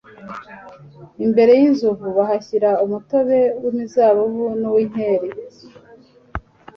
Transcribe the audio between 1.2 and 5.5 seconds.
imbere y'inzovu bahashyira umutobe w'imizabibu n'uw'inkeri